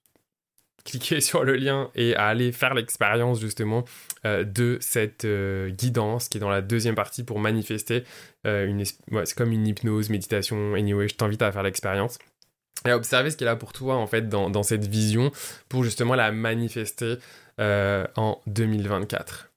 cliquer 0.84 1.20
sur 1.20 1.44
le 1.44 1.56
lien 1.56 1.90
et 1.94 2.14
à 2.14 2.26
aller 2.26 2.52
faire 2.52 2.74
l'expérience 2.74 3.40
justement 3.40 3.84
euh, 4.24 4.44
de 4.44 4.78
cette 4.80 5.24
euh, 5.24 5.70
guidance 5.70 6.28
qui 6.28 6.38
est 6.38 6.40
dans 6.40 6.50
la 6.50 6.60
deuxième 6.60 6.94
partie 6.94 7.24
pour 7.24 7.40
manifester. 7.40 8.04
Euh, 8.46 8.84
c'est 9.24 9.34
comme 9.34 9.52
une 9.52 9.66
hypnose, 9.66 10.10
méditation, 10.10 10.74
anyway, 10.74 11.08
je 11.08 11.14
t'invite 11.14 11.42
à 11.42 11.50
faire 11.50 11.62
l'expérience. 11.62 12.18
Et 12.86 12.90
à 12.90 12.96
observer 12.96 13.30
ce 13.30 13.36
qui 13.36 13.44
est 13.44 13.46
là 13.46 13.56
pour 13.56 13.72
toi 13.72 13.96
en 13.96 14.06
fait 14.06 14.28
dans 14.28 14.62
cette 14.62 14.86
vision 14.86 15.32
pour 15.70 15.84
justement 15.84 16.14
la 16.14 16.32
manifester 16.32 17.16
en 17.58 18.40
2024. 18.46 19.50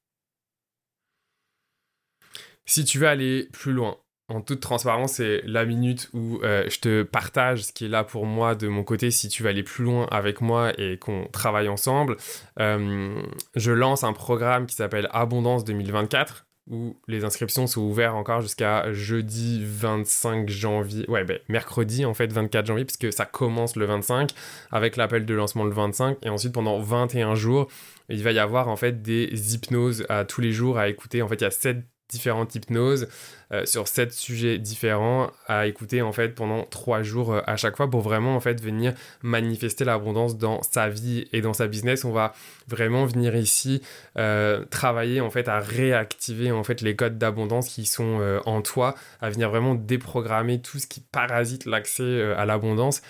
Si 2.66 2.86
tu 2.86 3.00
veux 3.00 3.08
aller 3.08 3.50
plus 3.52 3.74
loin, 3.74 3.98
en 4.30 4.42
toute 4.42 4.60
transparence, 4.60 5.14
c'est 5.14 5.42
la 5.46 5.64
minute 5.66 6.10
où 6.14 6.40
euh, 6.44 6.66
je 6.70 6.80
te 6.80 7.04
partage 7.04 7.64
ce 7.64 7.72
qui 7.72 7.86
est 7.86 7.90
là 7.90 8.04
pour 8.04 8.26
moi 8.26 8.56
de 8.56 8.68
mon 8.68 8.84
côté 8.84 9.10
si 9.10 9.30
tu 9.30 9.44
veux 9.44 9.50
aller 9.50 9.64
plus 9.64 9.86
loin 9.86 10.06
avec 10.12 10.42
moi 10.42 10.74
et 10.78 10.98
qu'on 10.98 11.28
travaille 11.32 11.70
ensemble. 11.70 12.18
Euh, 12.60 13.22
je 13.56 13.72
lance 13.72 14.04
un 14.04 14.12
programme 14.12 14.66
qui 14.66 14.76
s'appelle 14.76 15.08
Abondance 15.12 15.64
2024 15.64 16.46
où 16.70 16.98
les 17.08 17.24
inscriptions 17.24 17.66
sont 17.68 17.84
ouvertes 17.84 18.16
encore 18.16 18.42
jusqu'à 18.42 18.92
jeudi 18.92 19.62
25 19.64 20.50
janvier. 20.50 21.10
Ouais, 21.10 21.24
ben, 21.24 21.40
mercredi 21.48 22.06
en 22.06 22.14
fait 22.14 22.28
24 22.34 22.66
janvier 22.66 22.84
puisque 22.84 23.14
ça 23.14 23.26
commence 23.26 23.78
le 23.78 23.86
25 23.86 24.32
avec 24.74 24.98
l'appel 24.98 25.26
de 25.26 25.34
lancement 25.34 25.64
le 25.64 25.72
25 25.72 26.18
et 26.24 26.30
ensuite 26.30 26.52
pendant 26.52 26.82
21 26.82 27.36
jours, 27.36 27.70
il 28.10 28.22
va 28.24 28.34
y 28.34 28.40
avoir 28.40 28.68
en 28.68 28.76
fait 28.76 29.02
des 29.02 29.54
hypnoses 29.54 30.06
à 30.10 30.26
tous 30.26 30.42
les 30.42 30.52
jours 30.52 30.78
à 30.78 30.90
écouter. 30.90 31.22
En 31.22 31.30
fait, 31.30 31.36
il 31.36 31.44
y 31.44 31.48
a 31.48 31.52
7 31.52 31.78
différentes 32.10 32.56
hypnoses 32.56 33.08
euh, 33.52 33.66
sur 33.66 33.88
sept 33.88 34.14
sujets 34.14 34.58
différents 34.58 35.32
à 35.48 35.68
écouter 35.68 36.02
en 36.02 36.12
fait 36.12 36.30
pendant 36.30 36.64
trois 36.64 37.02
jours 37.02 37.34
euh, 37.34 37.42
à 37.46 37.58
chaque 37.58 37.78
fois 37.78 37.90
pour 37.90 38.02
vraiment 38.02 38.36
en 38.36 38.40
fait 38.40 38.62
venir 38.62 38.94
manifester 39.22 39.86
l'abondance 39.86 40.38
dans 40.38 40.62
sa 40.64 40.90
vie 40.90 41.28
et 41.34 41.42
dans 41.42 41.54
sa 41.54 41.68
business 41.68 42.06
on 42.06 42.12
va 42.12 42.34
vraiment 42.68 43.06
venir 43.06 43.36
ici 43.36 43.82
euh, 44.18 44.64
travailler 44.66 45.22
en 45.22 45.30
fait 45.30 45.48
à 45.48 45.60
réactiver 45.60 46.52
en 46.52 46.64
fait 46.64 46.82
les 46.82 46.96
codes 46.96 47.18
d'abondance 47.18 47.70
qui 47.70 47.86
sont 47.86 48.40
en 48.46 48.62
toi 48.62 48.96
à 49.22 49.30
venir 49.30 49.50
vraiment 49.50 49.76
déprogrammer 49.76 50.62
tout 50.62 50.80
ce 50.80 50.88
qui 50.88 51.02
parasite 51.02 51.66
l'accès 51.66 52.34
à 52.34 52.46
l'abondance 52.46 53.02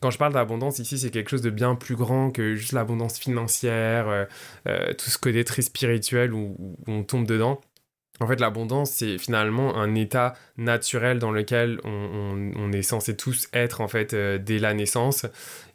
quand 0.00 0.10
je 0.10 0.18
parle 0.18 0.34
d'abondance 0.34 0.78
ici, 0.78 0.98
c'est 0.98 1.10
quelque 1.10 1.30
chose 1.30 1.40
de 1.40 1.48
bien 1.48 1.74
plus 1.74 1.96
grand 1.96 2.30
que 2.30 2.54
juste 2.54 2.72
l'abondance 2.72 3.18
financière, 3.18 4.26
tout 4.66 5.10
ce 5.10 5.16
côté 5.16 5.42
très 5.42 5.62
spirituel 5.62 6.34
où 6.34 6.76
on 6.86 7.02
tombe 7.02 7.26
dedans. 7.26 7.62
En 8.20 8.26
fait, 8.26 8.40
l'abondance, 8.40 8.92
c'est 8.92 9.18
finalement 9.18 9.76
un 9.76 9.94
état 9.94 10.34
naturel 10.56 11.18
dans 11.18 11.30
lequel 11.30 11.80
on, 11.84 12.72
est 12.72 12.82
censé 12.82 13.16
tous 13.16 13.48
être, 13.52 13.80
en 13.80 13.88
fait, 13.88 14.14
euh, 14.14 14.38
dès 14.38 14.58
la 14.58 14.74
naissance. 14.74 15.26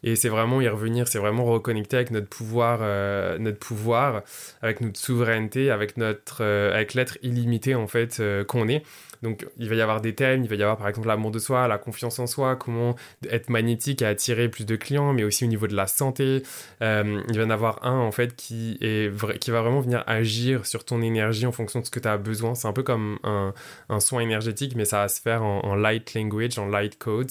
Et 0.02 0.16
c'est 0.16 0.28
vraiment 0.28 0.60
y 0.60 0.68
revenir, 0.68 1.08
c'est 1.08 1.18
vraiment 1.18 1.44
reconnecter 1.44 1.96
avec 1.96 2.10
notre 2.10 2.28
pouvoir, 2.28 2.80
euh, 2.82 3.38
notre 3.38 3.58
pouvoir, 3.58 4.22
avec 4.60 4.80
notre 4.80 4.98
souveraineté, 4.98 5.70
avec 5.70 5.96
notre, 5.96 6.42
euh, 6.42 6.74
avec 6.74 6.94
l'être 6.94 7.16
illimité, 7.22 7.74
en 7.74 7.86
fait, 7.86 8.20
qu'on 8.46 8.68
est. 8.68 8.82
Donc, 9.22 9.46
il 9.58 9.68
va 9.68 9.76
y 9.76 9.80
avoir 9.80 10.00
des 10.00 10.14
thèmes, 10.14 10.42
il 10.42 10.48
va 10.48 10.56
y 10.56 10.62
avoir 10.62 10.76
par 10.76 10.88
exemple 10.88 11.06
l'amour 11.06 11.30
de 11.30 11.38
soi, 11.38 11.68
la 11.68 11.78
confiance 11.78 12.18
en 12.18 12.26
soi, 12.26 12.56
comment 12.56 12.96
être 13.30 13.50
magnétique 13.50 14.02
et 14.02 14.06
attirer 14.06 14.48
plus 14.48 14.66
de 14.66 14.74
clients, 14.74 15.12
mais 15.12 15.22
aussi 15.22 15.44
au 15.44 15.46
niveau 15.46 15.68
de 15.68 15.76
la 15.76 15.86
santé. 15.86 16.42
Euh, 16.82 17.22
il 17.28 17.36
va 17.36 17.42
y 17.42 17.46
en 17.46 17.50
avoir 17.50 17.84
un 17.86 17.98
en 17.98 18.10
fait 18.10 18.34
qui, 18.34 18.78
est 18.80 19.12
qui 19.38 19.50
va 19.50 19.62
vraiment 19.62 19.80
venir 19.80 20.02
agir 20.06 20.66
sur 20.66 20.84
ton 20.84 21.02
énergie 21.02 21.46
en 21.46 21.52
fonction 21.52 21.80
de 21.80 21.86
ce 21.86 21.90
que 21.90 22.00
tu 22.00 22.08
as 22.08 22.18
besoin. 22.18 22.54
C'est 22.54 22.66
un 22.66 22.72
peu 22.72 22.82
comme 22.82 23.18
un, 23.22 23.52
soin 24.00 24.20
énergétique, 24.20 24.74
mais 24.74 24.84
ça 24.84 25.02
va 25.02 25.08
se 25.08 25.20
faire 25.20 25.42
en, 25.42 25.74
light 25.76 26.14
language, 26.14 26.58
en 26.58 26.66
light 26.66 26.98
codes. 26.98 27.30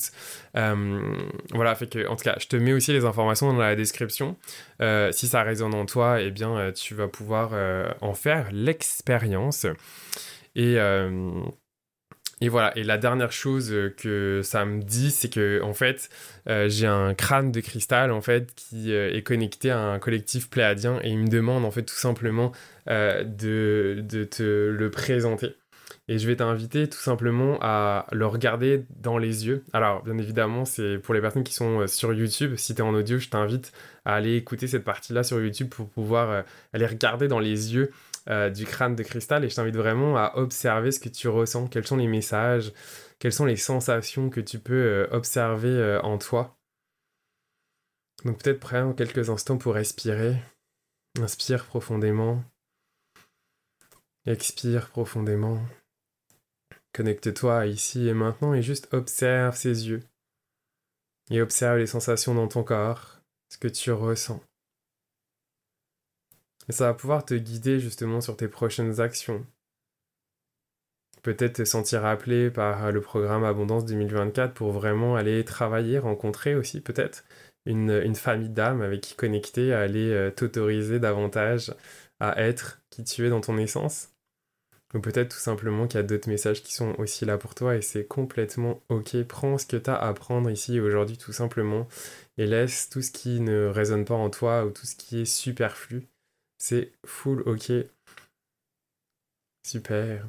Euh, 0.56 1.02
voilà, 1.54 1.76
fait 1.76 1.88
que 1.88 2.08
en 2.08 2.16
tout 2.16 2.24
cas, 2.24 2.36
je 2.40 2.48
te 2.48 2.56
mets 2.56 2.74
aussi 2.74 2.94
les 2.94 3.04
informations 3.04 3.52
dans 3.52 3.60
la 3.60 3.76
description. 3.76 4.38
Euh, 4.82 5.12
si 5.12 5.28
ça 5.28 5.44
résonne 5.44 5.74
en 5.74 5.86
toi, 5.86 6.22
eh 6.22 6.32
bien, 6.32 6.72
tu 6.72 6.96
vas 6.96 7.10
pouvoir 7.10 7.52
en 8.02 8.14
faire 8.14 8.48
l'expérience. 8.54 9.66
Et, 10.56 10.78
et 12.42 12.50
voilà, 12.50 12.76
et 12.76 12.84
la 12.84 12.98
dernière 12.98 13.32
chose 13.32 13.72
euh, 13.72 13.94
que 13.96 14.42
ça 14.44 14.66
me 14.66 14.82
dit, 14.82 15.12
c'est 15.12 15.30
que 15.30 15.62
en 15.62 15.76
fait, 15.76 16.10
euh, 16.50 16.68
j'ai 16.70 16.88
un 16.88 17.14
crâne 17.14 17.52
de 17.52 17.60
cristal 17.60 18.12
en 18.12 18.22
fait 18.22 18.52
qui 18.56 18.92
euh, 18.94 19.14
est 19.14 19.22
connecté 19.22 19.70
à 19.70 19.80
un 19.80 20.00
collectif 20.00 20.50
pléadien 20.50 21.00
et 21.04 21.10
il 21.10 21.20
me 21.20 21.28
demande 21.28 21.64
en 21.66 21.72
fait 21.72 21.84
tout 21.84 21.96
simplement 21.96 22.52
de, 22.88 24.04
de 24.04 24.24
te 24.24 24.42
le 24.42 24.90
présenter. 24.90 25.56
Et 26.08 26.18
je 26.18 26.28
vais 26.28 26.36
t'inviter 26.36 26.90
tout 26.90 26.98
simplement 26.98 27.60
à 27.62 28.08
le 28.12 28.26
regarder 28.26 28.86
dans 29.00 29.20
les 29.20 29.46
yeux. 29.46 29.64
Alors, 29.72 30.04
bien 30.04 30.18
évidemment, 30.18 30.66
c'est 30.66 30.98
pour 30.98 31.14
les 31.14 31.22
personnes 31.22 31.44
qui 31.44 31.54
sont 31.54 31.86
sur 31.88 32.12
YouTube. 32.12 32.56
Si 32.58 32.74
tu 32.74 32.82
es 32.82 32.84
en 32.84 32.94
audio, 32.94 33.20
je 33.20 33.30
t'invite 33.30 33.72
à 34.04 34.16
aller 34.16 34.36
écouter 34.36 34.66
cette 34.66 34.84
partie-là 34.84 35.24
sur 35.24 35.40
YouTube 35.40 35.70
pour 35.70 35.88
pouvoir 35.88 36.44
aller 36.74 36.88
regarder 36.88 37.28
dans 37.28 37.40
les 37.40 37.76
yeux 37.76 37.92
euh, 38.32 38.50
du 38.50 38.66
crâne 38.66 38.96
de 38.96 39.04
cristal 39.04 39.44
et 39.44 39.50
je 39.50 39.56
t'invite 39.56 39.76
vraiment 39.76 40.16
à 40.18 40.34
observer 40.36 40.92
ce 40.92 41.00
que 41.00 41.10
tu 41.10 41.28
ressens, 41.28 41.68
quels 41.68 41.86
sont 41.86 41.98
les 41.98 42.08
messages, 42.08 42.72
quelles 43.20 43.34
sont 43.34 43.46
les 43.46 43.58
sensations 43.58 44.30
que 44.30 44.40
tu 44.40 44.58
peux 44.60 44.74
euh, 44.74 45.08
observer 45.12 45.70
euh, 45.70 46.02
en 46.02 46.18
toi? 46.18 46.58
Donc 48.24 48.42
peut-être 48.42 48.60
prends 48.60 48.94
quelques 48.94 49.30
instants 49.30 49.58
pour 49.58 49.74
respirer. 49.74 50.38
Inspire 51.20 51.66
profondément. 51.66 52.44
Expire 54.26 54.90
profondément. 54.90 55.60
Connecte-toi 56.94 57.66
ici 57.68 58.08
et 58.08 58.14
maintenant 58.14 58.54
et 58.54 58.62
juste 58.62 58.88
observe 58.94 59.56
ses 59.58 59.90
yeux. 59.90 60.04
Et 61.32 61.42
observe 61.42 61.80
les 61.80 61.88
sensations 61.88 62.36
dans 62.36 62.48
ton 62.48 62.64
corps, 62.64 63.20
ce 63.50 63.58
que 63.58 63.68
tu 63.68 63.92
ressens. 63.92 64.42
Et 66.70 66.72
ça 66.72 66.88
va 66.88 66.94
pouvoir 66.94 67.26
te 67.26 67.34
guider 67.34 67.80
justement 67.80 68.22
sur 68.22 68.38
tes 68.38 68.48
prochaines 68.48 69.00
actions. 69.00 69.46
Peut-être 71.24 71.58
te 71.58 71.66
sentir 71.66 72.06
appelé 72.06 72.50
par 72.50 72.92
le 72.92 73.02
programme 73.02 73.44
Abondance 73.44 73.86
2024 73.86 74.54
pour 74.54 74.72
vraiment 74.72 75.16
aller 75.16 75.46
travailler, 75.46 76.00
rencontrer 76.00 76.56
aussi 76.56 76.82
peut-être 76.82 77.24
une, 77.66 78.16
famille 78.16 78.50
d'âmes 78.50 78.82
avec 78.82 79.02
qui 79.02 79.16
connecter, 79.16 79.74
aller 79.74 80.12
euh, 80.12 80.32
t'autoriser 80.32 81.00
davantage 81.00 81.76
à 82.20 82.42
être 82.42 82.82
qui 82.90 83.04
tu 83.04 83.26
es 83.26 83.30
dans 83.30 83.42
ton 83.42 83.58
essence. 83.58 84.10
Ou 84.94 85.00
peut-être 85.00 85.30
tout 85.36 85.40
simplement 85.40 85.88
qu'il 85.88 86.00
y 86.00 86.04
a 86.04 86.04
d'autres 86.04 86.30
messages 86.30 86.64
qui 86.64 86.74
sont 86.74 86.96
aussi 86.98 87.24
là 87.26 87.38
pour 87.38 87.56
toi 87.56 87.76
et 87.78 87.82
c'est 87.82 88.06
complètement 88.06 88.82
ok. 88.90 89.24
Prends 89.24 89.58
ce 89.58 89.66
que 89.66 89.78
tu 89.78 89.90
as 89.90 89.96
à 89.96 90.14
prendre 90.14 90.50
ici 90.50 90.80
aujourd'hui 90.80 91.18
tout 91.18 91.32
simplement 91.34 91.88
et 92.38 92.46
laisse 92.46 92.90
tout 92.90 93.02
ce 93.02 93.12
qui 93.12 93.40
ne 93.40 93.68
résonne 93.68 94.06
pas 94.06 94.16
en 94.16 94.30
toi 94.30 94.66
ou 94.66 94.72
tout 94.72 94.86
ce 94.86 94.96
qui 94.96 95.22
est 95.22 95.26
superflu 95.26 96.11
c'est 96.62 96.92
full 97.08 97.42
ok. 97.48 97.72
Super. 99.68 100.28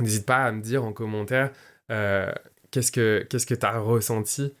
N'hésite 0.00 0.26
pas 0.26 0.44
à 0.44 0.52
me 0.52 0.60
dire 0.60 0.84
en 0.84 0.92
commentaire 0.92 1.52
euh, 1.92 2.32
qu'est-ce 2.72 2.90
que 2.90 3.24
qu'est-ce 3.30 3.46
que 3.46 3.54
tu 3.54 3.64
as 3.64 3.78
ressenti 3.78 4.52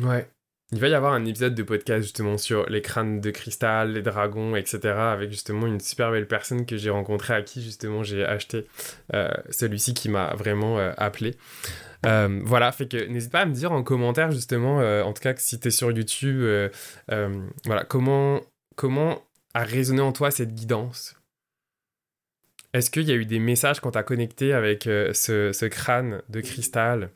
Ouais. 0.00 0.28
Il 0.72 0.78
va 0.78 0.88
y 0.88 0.94
avoir 0.94 1.12
un 1.12 1.24
épisode 1.24 1.54
de 1.54 1.62
podcast 1.62 2.02
justement 2.02 2.38
sur 2.38 2.68
les 2.68 2.82
crânes 2.82 3.20
de 3.20 3.30
cristal, 3.30 3.92
les 3.92 4.02
dragons, 4.02 4.54
etc. 4.54 4.94
avec 4.94 5.30
justement 5.30 5.66
une 5.66 5.80
super 5.80 6.12
belle 6.12 6.28
personne 6.28 6.66
que 6.66 6.76
j'ai 6.76 6.90
rencontrée 6.90 7.34
à 7.34 7.42
qui 7.42 7.62
justement 7.62 8.04
j'ai 8.04 8.24
acheté 8.24 8.66
euh, 9.14 9.30
celui-ci 9.50 9.94
qui 9.94 10.08
m'a 10.08 10.34
vraiment 10.34 10.78
euh, 10.78 10.92
appelé. 10.96 11.36
Euh, 12.04 12.40
voilà, 12.44 12.72
fait 12.72 12.86
que 12.86 13.06
n'hésite 13.06 13.32
pas 13.32 13.40
à 13.40 13.46
me 13.46 13.54
dire 13.54 13.72
en 13.72 13.82
commentaire 13.82 14.30
justement, 14.30 14.78
en 14.78 15.12
tout 15.12 15.22
cas 15.22 15.34
si 15.36 15.58
tu 15.58 15.68
es 15.68 15.70
sur 15.70 15.90
YouTube, 15.90 16.70
voilà, 17.08 17.84
comment, 17.88 18.40
comment 18.74 19.22
a 19.54 19.64
résonné 19.64 20.02
en 20.02 20.12
toi 20.12 20.30
cette 20.30 20.54
guidance? 20.54 21.16
Est-ce 22.72 22.90
qu'il 22.90 23.04
y 23.04 23.12
a 23.12 23.14
eu 23.14 23.24
des 23.24 23.38
messages 23.38 23.80
quand 23.80 23.92
tu 23.92 23.98
as 23.98 24.02
connecté 24.02 24.52
avec 24.52 24.84
ce, 24.84 25.66
crâne 25.68 26.22
de 26.28 26.40
cristal? 26.40 27.10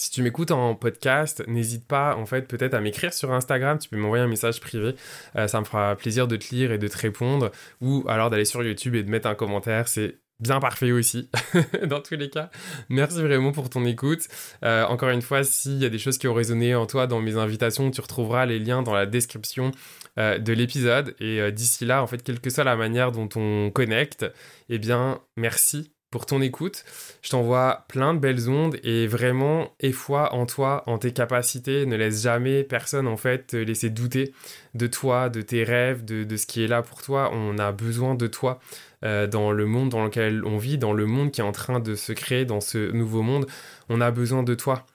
Si 0.00 0.10
tu 0.10 0.22
m'écoutes 0.22 0.50
en 0.50 0.74
podcast, 0.74 1.44
n'hésite 1.46 1.86
pas 1.86 2.16
en 2.16 2.24
fait 2.24 2.48
peut-être 2.48 2.72
à 2.72 2.80
m'écrire 2.80 3.12
sur 3.12 3.32
Instagram, 3.32 3.78
tu 3.78 3.90
peux 3.90 3.98
m'envoyer 3.98 4.24
un 4.24 4.28
message 4.28 4.58
privé, 4.58 4.94
euh, 5.36 5.46
ça 5.46 5.60
me 5.60 5.66
fera 5.66 5.94
plaisir 5.94 6.26
de 6.26 6.36
te 6.36 6.54
lire 6.54 6.72
et 6.72 6.78
de 6.78 6.88
te 6.88 6.96
répondre, 6.96 7.50
ou 7.82 8.06
alors 8.08 8.30
d'aller 8.30 8.46
sur 8.46 8.62
YouTube 8.62 8.94
et 8.94 9.02
de 9.02 9.10
mettre 9.10 9.28
un 9.28 9.34
commentaire, 9.34 9.88
c'est 9.88 10.16
bien 10.40 10.60
parfait 10.60 10.92
aussi, 10.92 11.28
dans 11.86 12.00
tous 12.00 12.16
les 12.16 12.30
cas. 12.30 12.50
Merci 12.88 13.22
vraiment 13.22 13.52
pour 13.52 13.70
ton 13.70 13.84
écoute. 13.84 14.26
Euh, 14.64 14.84
encore 14.86 15.10
une 15.10 15.22
fois, 15.22 15.44
s'il 15.44 15.78
y 15.78 15.84
a 15.84 15.88
des 15.88 15.98
choses 15.98 16.18
qui 16.18 16.28
ont 16.28 16.34
résonné 16.34 16.74
en 16.74 16.86
toi 16.86 17.06
dans 17.06 17.20
mes 17.20 17.36
invitations, 17.36 17.90
tu 17.90 18.00
retrouveras 18.00 18.46
les 18.46 18.58
liens 18.58 18.82
dans 18.82 18.94
la 18.94 19.06
description 19.06 19.72
euh, 20.18 20.38
de 20.38 20.52
l'épisode. 20.52 21.14
Et 21.20 21.52
d'ici 21.52 21.84
là, 21.84 22.02
en 22.02 22.06
fait, 22.06 22.22
quelle 22.22 22.40
que 22.40 22.50
soit 22.50 22.64
la 22.64 22.76
manière 22.76 23.12
dont 23.12 23.28
on 23.36 23.70
connecte, 23.70 24.26
eh 24.68 24.78
bien, 24.78 25.20
merci 25.36 25.92
pour 26.10 26.26
ton 26.26 26.42
écoute. 26.42 26.84
Je 27.22 27.30
t'envoie 27.30 27.84
plein 27.88 28.14
de 28.14 28.18
belles 28.18 28.50
ondes 28.50 28.78
et 28.82 29.06
vraiment, 29.06 29.72
foi 29.92 30.34
en 30.34 30.44
toi, 30.44 30.82
en 30.86 30.98
tes 30.98 31.12
capacités. 31.12 31.86
Ne 31.86 31.96
laisse 31.96 32.22
jamais 32.22 32.64
personne, 32.64 33.06
en 33.06 33.16
fait, 33.16 33.48
te 33.48 33.56
laisser 33.56 33.90
douter 33.90 34.34
de 34.74 34.86
toi, 34.86 35.28
de 35.28 35.40
tes 35.40 35.62
rêves, 35.62 36.04
de, 36.04 36.36
ce 36.36 36.46
qui 36.46 36.64
est 36.64 36.68
là 36.68 36.82
pour 36.82 37.02
toi. 37.02 37.30
On 37.32 37.58
a 37.58 37.70
besoin 37.72 38.14
de 38.14 38.26
toi 38.26 38.60
euh, 39.04 39.26
dans 39.26 39.52
le 39.52 39.66
monde 39.66 39.90
dans 39.90 40.04
lequel 40.04 40.44
on 40.44 40.58
vit, 40.58 40.78
dans 40.78 40.92
le 40.92 41.06
monde 41.06 41.30
qui 41.30 41.40
est 41.40 41.44
en 41.44 41.52
train 41.52 41.80
de 41.80 41.94
se 41.94 42.12
créer, 42.12 42.44
dans 42.44 42.60
ce 42.60 42.90
nouveau 42.92 43.22
monde. 43.22 43.46
On 43.88 44.00
a 44.00 44.10
besoin 44.10 44.42
de 44.42 44.54
toi. 44.54 44.86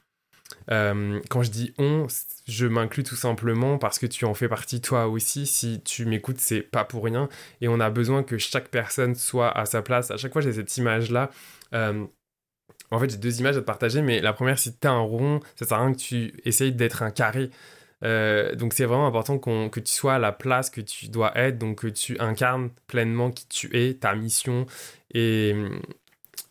Euh, 0.72 1.20
quand 1.30 1.44
je 1.44 1.52
dis 1.52 1.74
on, 1.78 2.08
je 2.48 2.66
m'inclus 2.66 3.04
tout 3.04 3.16
simplement 3.16 3.78
parce 3.78 4.00
que 4.00 4.06
tu 4.06 4.26
en 4.26 4.34
fais 4.34 4.48
partie 4.48 4.82
toi 4.82 5.08
aussi. 5.08 5.46
Si 5.46 5.82
tu 5.84 6.06
m'écoutes, 6.06 6.40
c'est 6.40 6.62
pas 6.62 6.84
pour 6.84 7.04
rien. 7.04 7.30
Et 7.62 7.68
on 7.68 7.80
a 7.80 7.90
besoin 7.90 8.24
que 8.24 8.38
chaque 8.38 8.70
personne 8.70 9.16
soit 9.16 9.50
à 9.50 9.66
sa 9.66 9.82
place. 9.82 10.12
À 10.12 10.18
chaque 10.18 10.34
fois, 10.34 10.42
j'ai 10.42 10.54
cette 10.54 10.76
image-là. 10.78 11.32
Euh, 11.74 12.06
en 12.92 13.00
fait, 13.00 13.10
j'ai 13.10 13.18
deux 13.18 13.40
images 13.40 13.58
à 13.58 13.62
te 13.62 13.66
partager, 13.66 14.02
mais 14.02 14.22
la 14.22 14.34
première, 14.34 14.60
si 14.60 14.76
tu 14.78 14.88
un 14.88 15.00
rond, 15.00 15.40
ça 15.56 15.66
sert 15.66 15.78
à 15.78 15.86
rien 15.86 15.94
que 15.94 16.00
tu 16.00 16.34
essayes 16.46 16.72
d'être 16.72 17.04
un 17.04 17.12
carré. 17.12 17.50
Euh, 18.04 18.56
donc 18.56 18.74
c'est 18.74 18.86
vraiment 18.86 19.08
important 19.08 19.40
que 19.40 19.80
tu 19.80 19.94
sois 19.94 20.16
à 20.16 20.20
la 20.20 20.32
place 20.32 20.70
que 20.70 20.82
tu 20.82 21.08
dois 21.08 21.38
être, 21.38 21.58
donc 21.58 21.82
que 21.82 21.88
tu 21.88 22.20
incarnes 22.20 22.70
pleinement 22.88 23.32
qui 23.32 23.48
tu 23.48 23.76
es, 23.78 23.96
ta 23.96 24.16
mission, 24.16 24.66
et, 25.14 25.56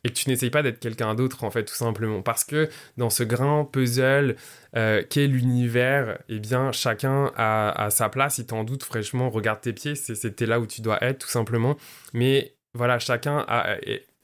et 0.04 0.08
que 0.08 0.14
tu 0.14 0.28
n'essayes 0.28 0.50
pas 0.50 0.62
d'être 0.62 0.78
quelqu'un 0.78 1.14
d'autre 1.14 1.44
en 1.44 1.50
fait 1.50 1.64
tout 1.64 1.74
simplement. 1.74 2.22
Parce 2.22 2.44
que 2.44 2.68
dans 2.96 3.10
ce 3.10 3.22
grand 3.24 3.64
puzzle 3.64 4.36
euh, 4.76 5.02
qu'est 5.08 5.26
l'univers 5.26 6.18
eh 6.28 6.38
bien 6.38 6.72
chacun 6.72 7.32
a, 7.36 7.88
sa 7.90 8.08
place. 8.08 8.36
Si 8.36 8.46
t'en 8.46 8.64
doutes 8.64 8.82
fraîchement. 8.82 9.30
Regarde 9.30 9.60
tes 9.60 9.72
pieds. 9.72 9.94
C'était 9.94 10.46
là 10.46 10.60
où 10.60 10.66
tu 10.66 10.82
dois 10.82 11.02
être 11.02 11.18
tout 11.20 11.28
simplement. 11.28 11.76
Mais 12.12 12.54
voilà 12.74 12.98
chacun 12.98 13.44
a, 13.48 13.76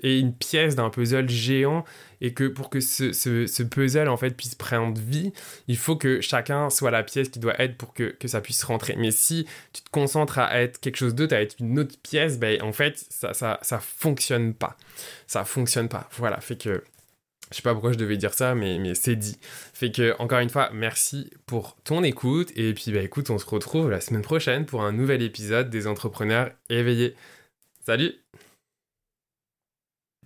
et 0.02 0.18
une 0.18 0.34
pièce 0.34 0.76
d'un 0.76 0.90
puzzle 0.90 1.28
géant 1.28 1.84
et 2.20 2.32
que 2.32 2.44
pour 2.44 2.70
que 2.70 2.80
ce, 2.80 3.12
ce, 3.12 3.62
puzzle 3.62 4.08
en 4.08 4.16
fait 4.16 4.36
puisse 4.36 4.54
prendre 4.54 5.00
vie, 5.00 5.32
il 5.68 5.76
faut 5.76 5.96
que 5.96 6.20
chacun 6.20 6.70
soit 6.70 6.90
la 6.90 7.02
pièce 7.02 7.28
qui 7.28 7.38
doit 7.38 7.60
être 7.60 7.76
pour 7.76 7.94
que, 7.94 8.04
que 8.04 8.28
ça 8.28 8.40
puisse 8.40 8.62
rentrer. 8.64 8.94
Mais 8.96 9.10
si 9.10 9.46
tu 9.72 9.82
te 9.82 9.90
concentres 9.90 10.38
à 10.38 10.60
être 10.60 10.80
quelque 10.80 10.96
chose 10.96 11.14
d'autre, 11.14 11.34
à 11.34 11.40
être 11.40 11.56
une 11.60 11.78
autre 11.78 11.96
pièce, 12.02 12.38
ben 12.38 12.60
en 12.62 12.72
fait 12.72 13.04
ça, 13.10 13.34
ça, 13.34 13.58
ça 13.62 13.78
fonctionne 13.78 14.54
pas. 14.54 14.76
Ça 15.26 15.44
fonctionne 15.44 15.88
pas. 15.88 16.08
Voilà, 16.16 16.40
fait 16.40 16.56
que 16.56 16.82
je 17.50 17.56
sais 17.56 17.62
pas 17.62 17.72
pourquoi 17.72 17.92
je 17.92 17.98
devais 17.98 18.16
dire 18.16 18.32
ça, 18.32 18.54
mais, 18.54 18.78
mais 18.78 18.94
c'est 18.94 19.16
dit. 19.16 19.36
Fait 19.42 19.90
que, 19.90 20.14
encore 20.20 20.38
une 20.38 20.50
fois, 20.50 20.70
merci 20.72 21.30
pour 21.46 21.76
ton 21.82 22.04
écoute. 22.04 22.52
Et 22.54 22.72
puis, 22.74 22.92
bah 22.92 23.00
écoute, 23.00 23.28
on 23.28 23.38
se 23.38 23.46
retrouve 23.46 23.90
la 23.90 24.00
semaine 24.00 24.22
prochaine 24.22 24.66
pour 24.66 24.84
un 24.84 24.92
nouvel 24.92 25.20
épisode 25.20 25.68
des 25.68 25.88
entrepreneurs 25.88 26.52
éveillés. 26.68 27.16
Salut 27.84 28.14